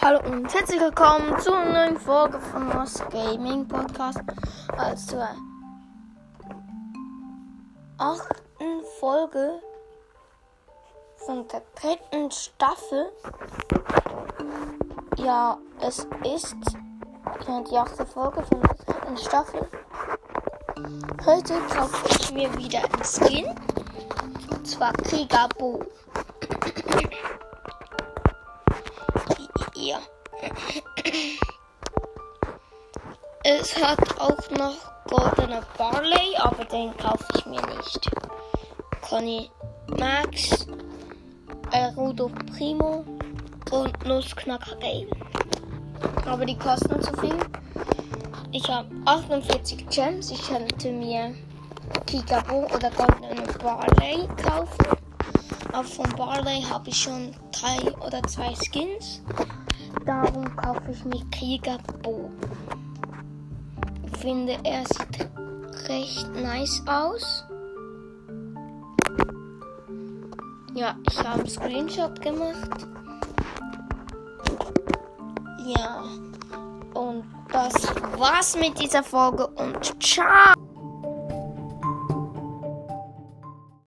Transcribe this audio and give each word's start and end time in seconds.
Hallo 0.00 0.20
und 0.24 0.52
herzlich 0.54 0.80
willkommen 0.80 1.38
zu 1.38 1.52
einer 1.52 1.86
neuen 1.86 1.98
Folge 1.98 2.40
von 2.40 2.66
Moss 2.68 2.94
Gaming 3.10 3.68
Podcast. 3.68 4.20
Also 4.74 5.16
zur 5.16 5.28
achten 7.98 8.84
Folge 8.98 9.60
von 11.26 11.46
der 11.48 11.62
dritten 11.74 12.30
Staffel. 12.30 13.12
Ja, 15.16 15.58
es 15.80 16.06
ist 16.34 16.56
die 17.70 17.76
achte 17.76 18.06
Folge 18.06 18.44
von 18.44 18.62
der 18.62 18.74
dritten 18.74 19.16
Staffel. 19.18 19.68
Heute 21.26 21.60
kaufe 21.68 22.08
ich 22.08 22.32
mir 22.32 22.56
wieder 22.56 22.78
ein 22.78 23.04
Skin. 23.04 23.54
Und 24.50 24.66
zwar 24.66 24.92
Kriegerbo. 24.94 25.84
Ja. 29.86 30.00
Es 33.44 33.80
hat 33.80 34.18
auch 34.18 34.50
noch 34.58 34.74
Goldener 35.08 35.62
Barley, 35.78 36.34
aber 36.38 36.64
den 36.64 36.96
kaufe 36.96 37.24
ich 37.36 37.46
mir 37.46 37.62
nicht. 37.62 38.10
Conny 39.00 39.48
Max, 39.96 40.66
El 41.70 41.94
Rudo 41.94 42.28
Primo 42.56 43.04
und 43.70 44.04
Nussknacker 44.04 44.74
Game. 44.80 45.08
Aber 46.26 46.44
die 46.44 46.58
kosten 46.58 47.00
zu 47.00 47.12
viel. 47.20 47.38
Ich 48.50 48.68
habe 48.68 48.88
48 49.04 49.88
Gems. 49.88 50.32
Ich 50.32 50.48
könnte 50.48 50.90
mir 50.90 51.32
Kikabo 52.06 52.66
oder 52.74 52.90
Goldene 52.90 53.46
Barley 53.62 54.26
kaufen. 54.42 54.96
Aber 55.72 55.84
von 55.84 56.10
Barley 56.16 56.60
habe 56.62 56.88
ich 56.88 57.00
schon 57.00 57.36
drei 57.52 57.94
oder 58.04 58.20
zwei 58.24 58.52
Skins. 58.56 59.22
Darum 60.06 60.54
kaufe 60.54 60.92
ich 60.92 61.04
mir 61.04 61.20
Krieger 61.32 61.78
Bo. 62.02 62.30
Ich 64.04 64.16
finde, 64.18 64.56
er 64.62 64.84
sieht 64.86 65.28
recht 65.88 66.32
nice 66.34 66.80
aus. 66.86 67.44
Ja, 70.74 70.94
ich 71.08 71.18
habe 71.18 71.40
einen 71.40 71.48
Screenshot 71.48 72.22
gemacht. 72.22 72.86
Ja, 75.66 76.04
und 76.94 77.24
das 77.50 77.74
war's 78.16 78.56
mit 78.56 78.78
dieser 78.78 79.02
Folge 79.02 79.48
und 79.48 80.00
ciao! 80.00 80.65